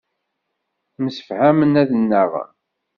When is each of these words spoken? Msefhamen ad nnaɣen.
Msefhamen 1.03 1.73
ad 1.81 1.89
nnaɣen. 2.01 2.51